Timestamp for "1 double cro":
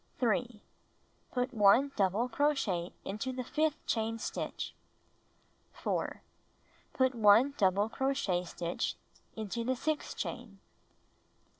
1.53-2.55, 7.13-8.11